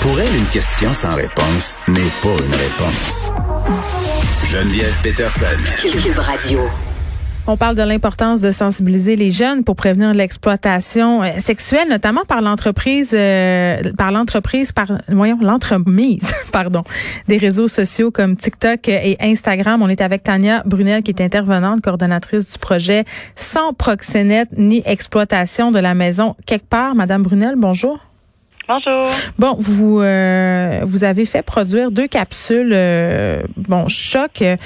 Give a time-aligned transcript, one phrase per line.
[0.00, 3.32] Pour elle, une question sans réponse n'est pas une réponse.
[4.44, 5.46] Geneviève Peterson.
[5.80, 6.60] Cube Radio.
[7.46, 12.40] On parle de l'importance de sensibiliser les jeunes pour prévenir l'exploitation euh, sexuelle, notamment par
[12.40, 16.84] l'entreprise, euh, par l'entreprise, par voyons l'entremise, pardon,
[17.28, 19.82] des réseaux sociaux comme TikTok et Instagram.
[19.82, 23.04] On est avec Tania Brunel, qui est intervenante, coordonnatrice du projet
[23.36, 26.94] Sans proxénète ni exploitation de la maison quelque part.
[26.94, 28.00] Madame Brunel, bonjour.
[28.66, 29.10] Bonjour.
[29.38, 34.56] Bon, vous euh, vous avez fait produire deux capsules, euh, bon choc, euh,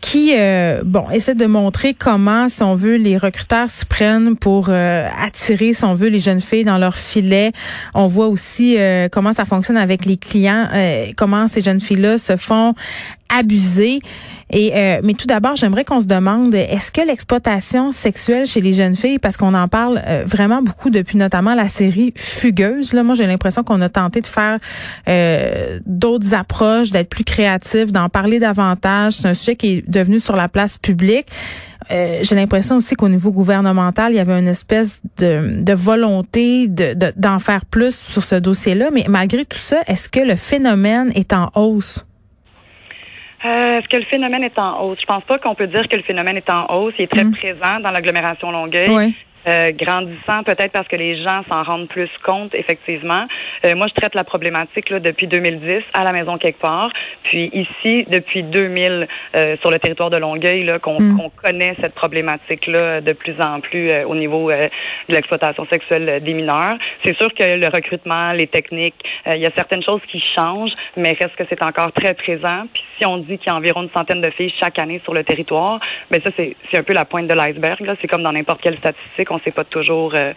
[0.00, 0.34] qui
[0.84, 5.84] bon essaient de montrer comment, si on veut, les recruteurs s'y prennent pour attirer, si
[5.84, 7.52] on veut, les jeunes filles dans leur filet.
[7.94, 8.76] On voit aussi
[9.12, 10.68] comment ça fonctionne avec les clients,
[11.16, 12.74] comment ces jeunes filles-là se font
[13.28, 14.00] abuser.
[14.50, 18.72] Et euh, mais tout d'abord, j'aimerais qu'on se demande est-ce que l'exploitation sexuelle chez les
[18.72, 22.92] jeunes filles, parce qu'on en parle euh, vraiment beaucoup depuis notamment la série Fugueuse.
[22.92, 24.58] Là, moi, j'ai l'impression qu'on a tenté de faire
[25.08, 29.14] euh, d'autres approches, d'être plus créatif, d'en parler davantage.
[29.14, 31.26] C'est un sujet qui est devenu sur la place publique.
[31.90, 36.94] j'ai l'impression aussi qu'au niveau gouvernemental, il y avait une espèce de, de volonté de,
[37.16, 38.88] d'en faire plus sur ce dossier-là.
[38.92, 42.04] Mais malgré tout ça, est-ce que le phénomène est en hausse?
[43.44, 44.98] Euh, Est-ce que le phénomène est en hausse?
[45.00, 46.94] Je pense pas qu'on peut dire que le phénomène est en hausse.
[46.98, 47.32] Il est très mm.
[47.32, 48.90] présent dans l'agglomération Longueuil.
[48.90, 49.14] Oui.
[49.46, 53.26] Euh, grandissant, peut-être parce que les gens s'en rendent plus compte, effectivement.
[53.64, 56.90] Euh, moi, je traite la problématique là, depuis 2010 à la maison quelque part,
[57.22, 61.30] puis ici depuis 2000 euh, sur le territoire de Longueuil, là, qu'on mm.
[61.42, 64.68] connaît cette problématique-là de plus en plus au niveau de
[65.08, 66.76] l'exploitation sexuelle des mineurs.
[67.04, 71.16] C'est sûr que le recrutement, les techniques, il y a certaines choses qui changent, mais
[71.18, 72.64] reste que c'est encore très présent.
[72.72, 75.14] Puis si on dit qu'il y a environ une centaine de filles chaque année sur
[75.14, 77.96] le territoire, ben ça c'est un peu la pointe de l'iceberg.
[78.00, 80.32] C'est comme dans n'importe quelle statistique on ne sait pas toujours euh,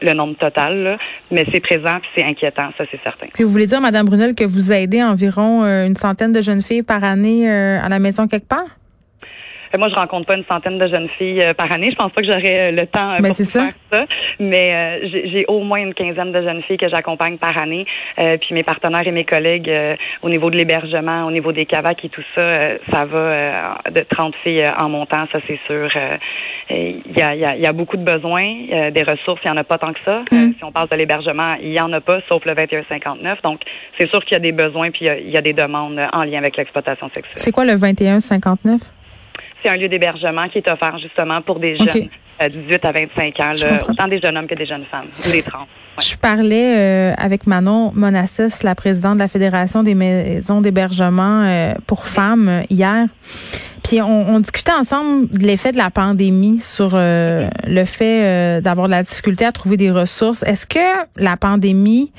[0.00, 0.98] le, nombre total,
[1.30, 3.26] mais c'est présent puis c'est inquiétant, ça c'est certain.
[3.38, 6.82] Vous voulez dire, Madame Brunel, que vous aidez environ euh, une centaine de jeunes filles
[6.82, 8.66] par année euh, à la maison quelque part?
[9.78, 11.90] Moi, je rencontre pas une centaine de jeunes filles euh, par année.
[11.90, 14.04] Je pense pas que j'aurai euh, le temps euh, pour faire ça.
[14.38, 17.86] Mais j'ai au moins une quinzaine de jeunes filles que j'accompagne par année.
[18.16, 19.70] puis mes partenaires et mes collègues
[20.22, 22.52] au niveau de l'hébergement, au niveau des cavacs et tout ça,
[22.90, 25.88] ça va de 30 filles en montant, ça c'est sûr.
[26.70, 29.56] Il y a, y, a, y, a, beaucoup de besoins, des ressources, il y en
[29.56, 30.22] a pas tant que ça.
[30.32, 30.54] Mm.
[30.58, 33.42] si on parle de l'hébergement, il y en a pas, sauf le 2159.
[33.42, 33.60] Donc
[33.98, 36.38] c'est sûr qu'il y a des besoins puis il y, a des demandes en lien
[36.38, 37.36] avec l'exploitation sexuelle.
[37.36, 38.80] C'est quoi le 2159?
[39.64, 42.08] C'est un lieu d'hébergement qui est offert justement pour des jeunes
[42.40, 45.42] de 18 à 25 ans, autant des jeunes hommes que des jeunes femmes, ou des
[45.42, 45.66] trans.
[46.00, 51.72] Je parlais euh, avec Manon Monassis, la présidente de la Fédération des maisons d'hébergement euh,
[51.86, 53.06] pour femmes hier.
[53.84, 58.92] Puis on, discutait ensemble de l'effet de la pandémie sur euh, le fait d'avoir de
[58.92, 60.42] la difficulté à trouver des ressources.
[60.42, 62.10] Est-ce que la pandémie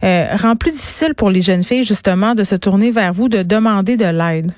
[0.00, 3.96] rend plus difficile pour les jeunes filles justement de se tourner vers vous, de demander
[3.96, 4.52] de l'aide?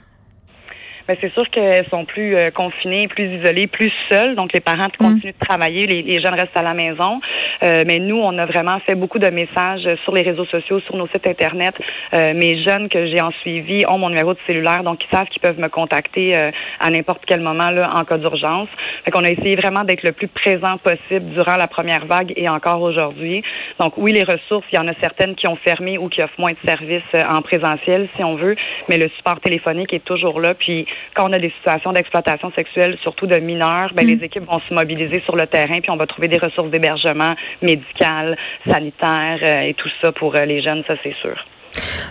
[1.11, 4.37] Ben, c'est sûr qu'elles sont plus euh, confinées, plus isolées, plus seules.
[4.37, 4.97] Donc, les parents mm.
[4.97, 7.21] continuent de travailler, les, jeunes restent à la maison.
[7.65, 10.95] Euh, mais nous, on a vraiment fait beaucoup de messages sur les réseaux sociaux, sur
[10.95, 11.75] nos sites Internet.
[12.15, 15.27] Euh, mes jeunes que j'ai en suivi ont mon numéro de cellulaire, donc ils savent
[15.27, 16.33] qu'ils peuvent me contacter
[16.79, 18.69] à n'importe quel moment là, en cas d'urgence.
[19.05, 22.49] Fait qu'on a essayé vraiment d'être le plus présent possible durant la première vague et
[22.49, 23.43] encore aujourd'hui.
[23.81, 26.39] Donc, oui, les ressources, il y en a certaines qui ont fermé ou qui offrent
[26.39, 28.55] moins de services en présentiel, si on veut,
[28.89, 30.55] mais le support téléphonique est toujours là.
[30.55, 34.25] Puis, quand on a des situations d'exploitation sexuelle, surtout de mineurs, ben, les mm.
[34.25, 38.37] équipes vont se mobiliser sur le terrain, puis on va trouver des ressources d'hébergement médical,
[38.69, 41.37] sanitaire euh, et tout ça pour euh, les jeunes, ça c'est sûr.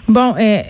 [0.07, 0.61] Bon, euh,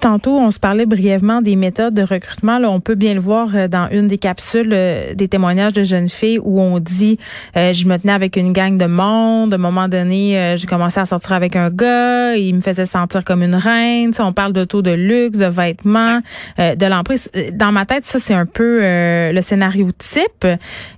[0.00, 2.58] Tantôt, on se parlait brièvement des méthodes de recrutement.
[2.58, 5.84] Là, on peut bien le voir euh, dans une des capsules euh, des témoignages de
[5.84, 7.18] jeunes filles où on dit
[7.54, 9.52] euh, je me tenais avec une gang de monde.
[9.52, 12.34] À un moment donné, j'ai commencé à sortir avec un gars.
[12.34, 14.12] Il me faisait sentir comme une reine.
[14.20, 16.20] on parle de taux de luxe, de vêtements,
[16.58, 17.30] de l'emprise.
[17.52, 20.46] Dans ma tête, ça c'est un peu le scénario type.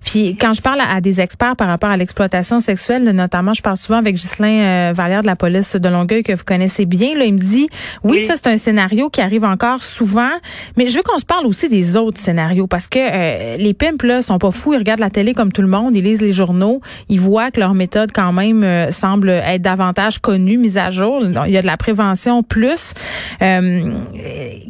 [0.04, 3.76] Puis quand je parle à, des experts par rapport à l'exploitation sexuelle, notamment, je parle
[3.76, 7.18] souvent avec Ghislain Vallière de la police de Longueuil que vous connaissez bien.
[7.18, 7.68] Là, il me dit
[8.04, 8.20] oui.
[8.20, 10.30] ça c'est un scénario scénario qui arrive encore souvent,
[10.76, 14.04] mais je veux qu'on se parle aussi des autres scénarios parce que euh, les pimps
[14.04, 16.32] là sont pas fous, ils regardent la télé comme tout le monde, ils lisent les
[16.32, 20.90] journaux, ils voient que leur méthode quand même euh, semble être davantage connue, mise à
[20.90, 21.22] jour.
[21.46, 22.92] Il y a de la prévention plus.
[23.40, 24.02] Euh,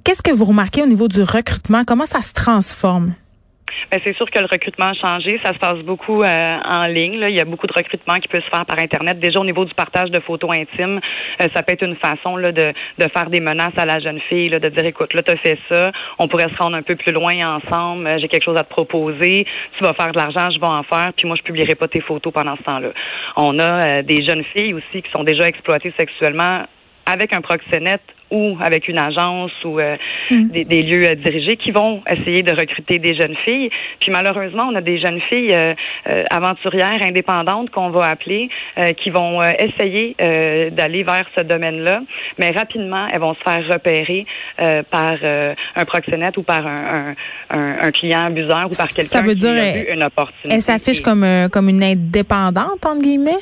[0.05, 1.83] qu'est-ce que vous remarquez au niveau du recrutement?
[1.85, 3.15] Comment ça se transforme?
[3.91, 5.41] Ben, c'est sûr que le recrutement a changé.
[5.45, 7.19] Ça se passe beaucoup euh, en ligne.
[7.19, 7.29] Là.
[7.29, 9.19] Il y a beaucoup de recrutement qui peut se faire par Internet.
[9.19, 11.01] Déjà, au niveau du partage de photos intimes,
[11.41, 14.21] euh, ça peut être une façon là, de, de faire des menaces à la jeune
[14.29, 16.83] fille, là, de dire, écoute, là, tu as fait ça, on pourrait se rendre un
[16.83, 19.47] peu plus loin ensemble, euh, j'ai quelque chose à te proposer,
[19.77, 22.01] tu vas faire de l'argent, je vais en faire, puis moi, je publierai pas tes
[22.01, 22.89] photos pendant ce temps-là.
[23.37, 26.65] On a des jeunes filles aussi qui sont déjà exploitées sexuellement
[27.07, 28.03] avec un proxénète
[28.33, 29.97] ou avec une agence ou euh,
[30.31, 30.49] mm.
[30.65, 33.71] des, lieux euh, dirigés qui vont essayer de recruter des jeunes filles.
[34.01, 35.75] Puis malheureusement, on a des jeunes filles euh,
[36.31, 38.49] aventurières, indépendantes qu'on va appeler,
[39.03, 40.17] qui vont essayer
[40.71, 42.01] d'aller vers ce domaine-là,
[42.39, 44.25] mais rapidement, elles vont se faire repérer
[44.91, 47.15] par un proxénète ou par un,
[47.51, 50.55] un, un, client abuseur ou par quelqu'un qui a vu une opportunité.
[50.55, 53.41] Elle s'affiche comme, comme une indépendante, entre guillemets?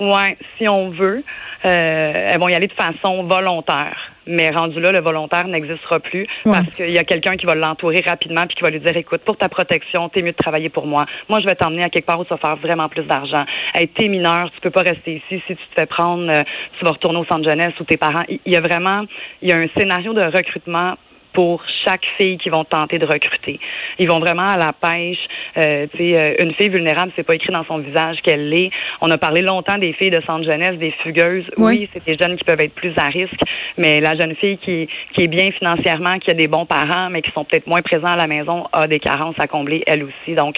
[0.00, 1.22] Oui, si on veut.
[1.64, 3.96] Euh, elles vont y aller de façon volontaire.
[4.26, 8.02] Mais rendu là, le volontaire n'existera plus parce qu'il y a quelqu'un qui va l'entourer
[8.06, 10.86] rapidement puis qui va lui dire écoute, pour ta protection, t'es mieux de travailler pour
[10.86, 11.06] moi.
[11.28, 13.44] Moi, je vais t'emmener à quelque part où tu vas faire vraiment plus d'argent.
[13.74, 15.42] Hey, t'es mineur, tu peux pas rester ici.
[15.46, 16.42] Si tu te fais prendre, euh,
[16.78, 18.24] tu vas retourner au centre jeunesse ou tes parents.
[18.28, 19.04] Il y a vraiment,
[19.42, 20.94] il y a un scénario de recrutement
[21.34, 23.60] pour chaque fille qu'ils vont tenter de recruter.
[23.98, 25.18] Ils vont vraiment à la pêche.
[25.58, 28.70] Euh, euh, une fille vulnérable, c'est pas écrit dans son visage qu'elle l'est.
[29.00, 31.44] On a parlé longtemps des filles de centre jeunesse, des fugueuses.
[31.58, 33.40] Oui, c'est des jeunes qui peuvent être plus à risque,
[33.76, 37.20] mais la jeune fille qui, qui est bien financièrement, qui a des bons parents, mais
[37.22, 40.34] qui sont peut-être moins présents à la maison, a des carences à combler elle aussi.
[40.34, 40.56] Donc,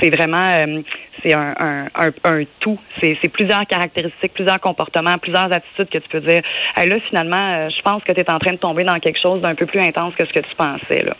[0.00, 0.82] c'est vraiment euh,
[1.22, 2.78] c'est un, un, un, tout.
[3.00, 6.42] C'est, plusieurs caractéristiques, plusieurs comportements, plusieurs attitudes que tu peux dire.
[6.80, 9.20] Et là, finalement, euh, je pense que tu es en train de tomber dans quelque
[9.20, 11.04] chose d'un peu plus intense que ce que tu pensais.
[11.04, 11.14] Là.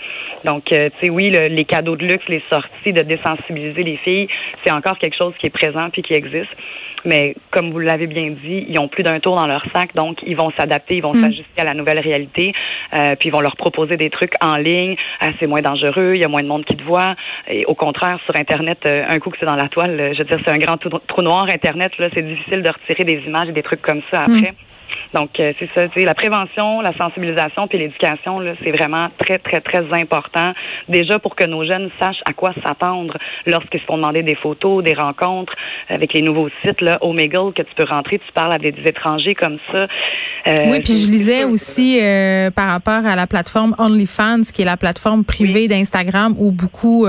[0.45, 4.29] Donc, euh, tu sais, oui, les cadeaux de luxe, les sorties, de désensibiliser les filles,
[4.65, 6.51] c'est encore quelque chose qui est présent puis qui existe.
[7.05, 10.19] Mais comme vous l'avez bien dit, ils ont plus d'un tour dans leur sac, donc
[10.25, 11.21] ils vont s'adapter, ils vont mm.
[11.21, 12.53] s'ajuster à la nouvelle réalité,
[12.95, 14.97] euh, puis ils vont leur proposer des trucs en ligne.
[15.21, 17.15] Ah, c'est moins dangereux, il y a moins de monde qui te voit.
[17.49, 20.25] Et au contraire, sur Internet, euh, un coup que c'est dans la toile, je veux
[20.25, 21.93] dire, c'est un grand trou, noir Internet.
[21.99, 24.53] Là, c'est difficile de retirer des images et des trucs comme ça après.
[24.53, 24.57] Mm.
[25.15, 29.61] Donc, euh, c'est ça, la prévention, la sensibilisation puis l'éducation, là, c'est vraiment très, très,
[29.61, 30.53] très important.
[30.89, 34.83] Déjà pour que nos jeunes sachent à quoi s'attendre lorsqu'ils se font demander des photos,
[34.83, 35.55] des rencontres
[35.93, 39.35] avec les nouveaux sites, là, Omegle, que tu peux rentrer, tu parles avec des étrangers
[39.35, 39.87] comme ça.
[40.49, 44.65] Euh, oui, puis je lisais aussi euh, par rapport à la plateforme OnlyFans, qui est
[44.65, 47.07] la plateforme privée d'Instagram où beaucoup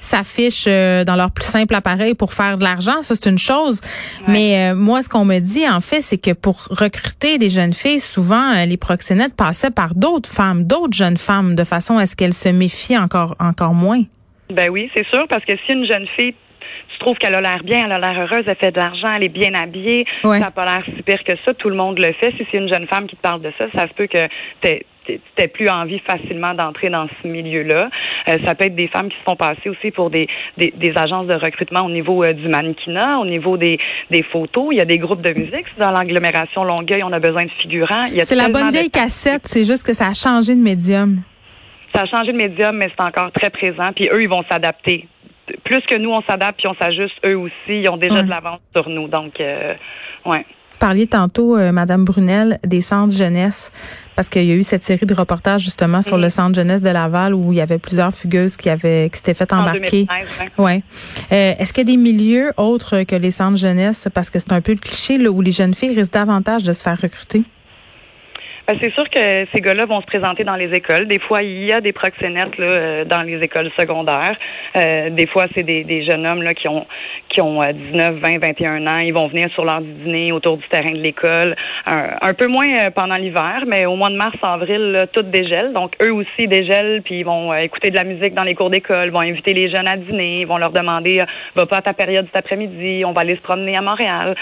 [0.00, 3.02] s'affichent dans leur plus simple appareil pour faire de l'argent.
[3.02, 3.80] Ça, c'est une chose.
[4.26, 8.00] Mais moi, ce qu'on me dit, en fait, c'est que pour recruter des jeunes filles,
[8.00, 12.16] souvent, euh, les proxénètes passaient par d'autres femmes, d'autres jeunes femmes, de façon à ce
[12.16, 14.02] qu'elles se méfient encore, encore moins.
[14.50, 16.34] Ben oui, c'est sûr, parce que si une jeune fille
[17.02, 19.24] tu trouves qu'elle a l'air bien, elle a l'air heureuse, elle fait de l'argent, elle
[19.24, 22.12] est bien habillée, ça n'a pas l'air si pire que ça, tout le monde le
[22.12, 22.32] fait.
[22.38, 24.28] Si c'est une jeune femme qui te parle de ça, ça se peut que
[24.60, 24.84] tu
[25.36, 27.90] n'aies plus envie facilement d'entrer dans ce milieu-là.
[28.28, 31.26] Euh, ça peut être des femmes qui se font passer aussi pour des, des, agences
[31.26, 33.78] de recrutement au niveau euh, du mannequinat, au niveau des,
[34.10, 34.68] des photos.
[34.70, 35.66] Il y a des groupes de musique.
[35.78, 38.06] Dans l'agglomération Longueuil, on a besoin de figurants.
[38.06, 41.22] C'est la bonne vieille cassette, c'est juste que ça a changé de médium.
[41.92, 43.90] Ça a changé de médium, mais c'est encore très présent.
[43.94, 45.08] Puis eux, ils vont s'adapter
[45.72, 48.60] plus que nous, on s'adapte puis on s'ajuste, eux aussi, ils ont déjà de l'avance
[48.74, 49.08] sur nous.
[49.08, 49.74] Donc, euh,
[50.26, 50.44] ouais.
[50.72, 53.72] Vous parliez tantôt, euh, Madame Brunel, des centres jeunesse,
[54.14, 56.90] parce qu'il y a eu cette série de reportages justement sur le centre jeunesse de
[56.90, 60.06] Laval où il y avait plusieurs fugueuses qui avaient qui s'étaient fait embarquer.
[60.58, 60.82] ouais.
[61.30, 64.52] Euh, est-ce qu'il y a des milieux autres que les centres jeunesse, parce que c'est
[64.52, 67.44] un peu le cliché là, où les jeunes filles risquent davantage de se faire recruter?
[68.68, 71.08] Ben, c'est sûr que ces gars-là vont se présenter dans les écoles.
[71.08, 74.36] Des fois, il y a des proxénètes là, euh, dans les écoles secondaires.
[74.76, 76.86] Euh, des fois, c'est des, des, jeunes hommes là, qui ont
[77.28, 78.98] qui ont 19, 20, 21 ans.
[78.98, 81.56] Ils vont venir sur l'heure du dîner autour du terrain de l'école.
[81.86, 85.72] Un, peu moins euh, pendant l'hiver, mais au mois de mars, avril, là, tout dégèle.
[85.72, 89.10] Donc, eux aussi dégèlent, puis ils vont écouter de la musique dans les cours d'école,
[89.10, 91.18] vont inviter les jeunes à dîner, ils vont leur demander
[91.56, 94.36] va pas à ta période cet après-midi, on va aller se promener à Montréal.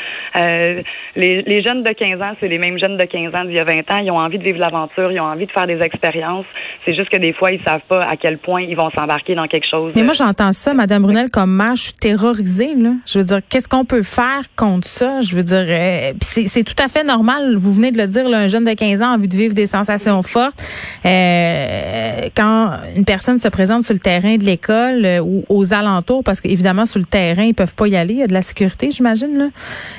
[1.16, 3.60] les, les jeunes de 15 ans, c'est les mêmes jeunes de 15 ans d'il y
[3.60, 6.46] a 20 ans ont envie de vivre l'aventure, ils ont envie de faire des expériences.
[6.84, 9.46] C'est juste que des fois, ils savent pas à quel point ils vont s'embarquer dans
[9.46, 9.92] quelque chose.
[9.94, 12.74] Mais moi, j'entends ça, Madame Brunel, comme mère, je suis terrorisée.
[12.74, 12.90] Là.
[13.06, 15.20] Je veux dire, qu'est-ce qu'on peut faire contre ça?
[15.20, 17.56] Je veux dire, euh, c'est tout à fait normal.
[17.56, 19.54] Vous venez de le dire, là, un jeune de 15 ans a envie de vivre
[19.54, 20.62] des sensations fortes.
[21.04, 26.24] Euh, quand une personne se présente sur le terrain de l'école euh, ou aux alentours,
[26.24, 28.14] parce qu'évidemment, sur le terrain, ils peuvent pas y aller.
[28.14, 29.50] Il y a de la sécurité, j'imagine.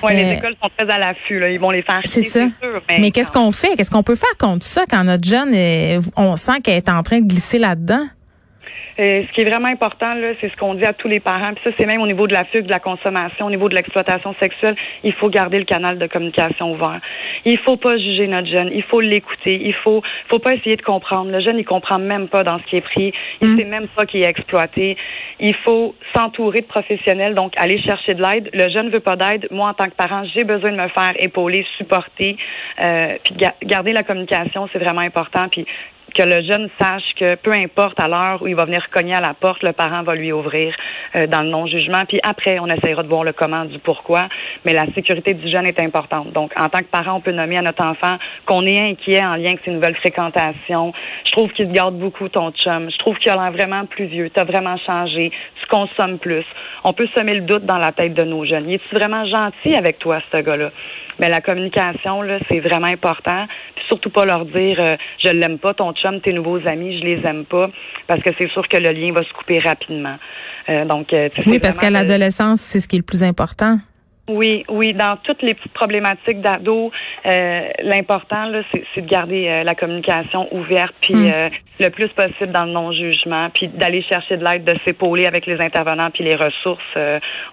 [0.04, 1.42] Oui, les écoles sont très à l'affût.
[1.52, 2.02] Ils vont les faire.
[2.06, 2.46] C'est ça.
[3.00, 3.76] mais, qu'est-ce qu'on fait?
[3.76, 5.54] Qu'est-ce qu'on on peut faire contre ça quand notre jeune,
[6.18, 8.08] on sent qu'elle est en train de glisser là-dedans?
[8.98, 11.54] Et ce qui est vraiment important, là, c'est ce qu'on dit à tous les parents.
[11.54, 13.76] Puis ça, c'est même au niveau de la fugue, de la consommation, au niveau de
[13.76, 14.76] l'exploitation sexuelle.
[15.04, 17.00] Il faut garder le canal de communication ouvert.
[17.46, 18.70] Il faut pas juger notre jeune.
[18.74, 19.60] Il faut l'écouter.
[19.64, 21.32] Il faut, faut pas essayer de comprendre.
[21.32, 23.14] Le jeune, il comprend même pas dans ce qui est pris.
[23.42, 23.58] Il mm.
[23.58, 24.98] sait même pas qu'il est exploité.
[25.40, 27.36] Il faut s'entourer de professionnels.
[27.36, 28.50] Donc, aller chercher de l'aide.
[28.54, 29.48] Le jeune veut pas d'aide.
[29.52, 32.38] Moi, en tant que parent, j'ai besoin de me faire épauler, supporter.
[32.82, 35.48] Euh, puis garder la communication, c'est vraiment important.
[35.50, 35.66] Puis
[36.14, 39.22] que le jeune sache que peu importe à l'heure où il va venir cogner à
[39.22, 40.76] la porte, le parent va lui ouvrir
[41.16, 42.04] euh, dans le non-jugement.
[42.08, 44.28] Puis après, on essaiera de voir le comment du pourquoi.
[44.66, 46.32] Mais la sécurité du jeune est importante.
[46.34, 49.36] Donc, en tant que parent, on peut nommer à notre enfant qu'on est inquiet en
[49.36, 50.94] lien avec ses nouvelles fréquentations.
[51.26, 52.90] Je trouve qu'il te garde beaucoup ton chum.
[52.92, 54.30] Je trouve qu'il a l'air vraiment plus vieux.
[54.30, 55.32] Tu as vraiment changé.
[55.62, 56.46] Tu consommes plus.
[56.84, 58.70] On peut semer le doute dans la tête de nos jeunes.
[58.70, 60.72] Il est vraiment gentil avec toi, ce gars-là?
[61.22, 63.46] Mais la communication, là, c'est vraiment important.
[63.76, 67.06] Puis surtout pas leur dire euh, je l'aime pas, ton chum, tes nouveaux amis, je
[67.06, 67.70] les aime pas,
[68.08, 70.18] parce que c'est sûr que le lien va se couper rapidement.
[70.70, 73.78] Euh, donc, euh, oui, parce qu'à l'adolescence, c'est ce qui est le plus important.
[74.32, 76.92] Oui, oui, dans toutes les petites problématiques d'ado,
[77.30, 81.32] euh, l'important là, c'est, de garder euh, la communication ouverte, puis hmm.
[81.34, 85.46] euh, le plus possible dans le non-jugement, puis d'aller chercher de l'aide, de s'épauler avec
[85.46, 86.82] les intervenants, puis les ressources.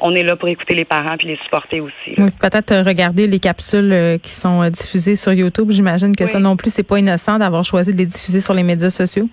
[0.01, 2.15] on est là pour écouter les parents, puis les supporter aussi.
[2.17, 5.71] Oui, peut-être regarder les capsules qui sont diffusées sur YouTube.
[5.71, 8.63] J'imagine que ça non plus, c'est pas innocent d'avoir choisi de les diffuser sur les
[8.63, 9.29] médias sociaux.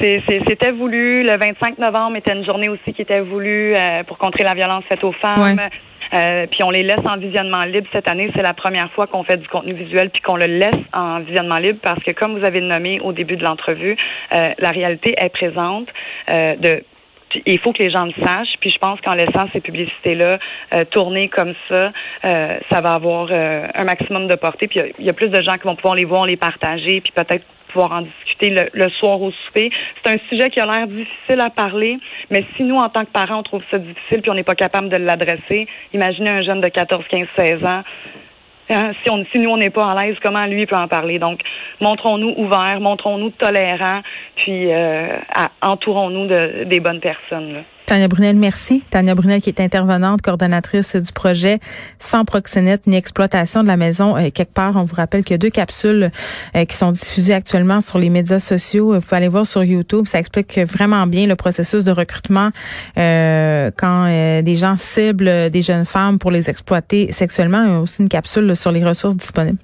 [0.00, 1.22] c'était voulu.
[1.22, 3.74] Le 25 novembre était une journée aussi qui était voulue
[4.08, 5.60] pour contrer la violence faite aux femmes.
[6.14, 8.30] Euh, puis on les laisse en visionnement libre cette année.
[8.34, 11.58] C'est la première fois qu'on fait du contenu visuel puis qu'on le laisse en visionnement
[11.58, 13.96] libre parce que, comme vous avez nommé au début de l'entrevue,
[14.32, 15.88] euh, la réalité est présente.
[16.32, 16.82] Euh, de
[17.44, 18.56] il faut que les gens le sachent.
[18.58, 20.38] Puis je pense qu'en laissant ces publicités-là
[20.92, 24.66] tourner comme ça, ça va avoir un maximum de portée.
[24.66, 27.12] Puis il y, a plus de gens qui vont pouvoir les voir, les partager, puis
[27.14, 29.70] peut-être pouvoir en discuter le, soir au souper.
[30.02, 31.98] C'est un sujet qui a l'air difficile à parler,
[32.30, 34.54] mais si nous, en tant que parents, on trouve ça difficile puis on n'est pas
[34.54, 37.82] capable de l'adresser, imaginez un jeune de 14, 15, 16 ans.
[38.70, 41.18] Hein, si, on, si nous, on n'est pas à l'aise, comment lui peut en parler?
[41.18, 41.40] Donc,
[41.80, 44.02] montrons-nous ouverts, montrons-nous tolérants,
[44.36, 45.18] puis euh,
[45.62, 47.52] entourons-nous de, des bonnes personnes.
[47.52, 47.60] Là.
[47.88, 48.82] Tania Brunel, merci.
[48.90, 51.58] Tania Brunel qui est intervenante, coordonnatrice du projet
[51.98, 54.76] Sans proxénète ni exploitation de la maison euh, quelque part.
[54.76, 56.10] On vous rappelle qu'il y a deux capsules
[56.54, 58.92] euh, qui sont diffusées actuellement sur les médias sociaux.
[58.92, 60.06] Vous pouvez aller voir sur YouTube.
[60.06, 62.50] Ça explique vraiment bien le processus de recrutement
[62.98, 64.04] euh, quand
[64.42, 67.64] des gens ciblent des jeunes femmes pour les exploiter sexuellement.
[67.64, 69.58] Il y a aussi une capsule sur les ressources disponibles.